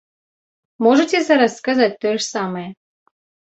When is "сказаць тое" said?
1.61-2.17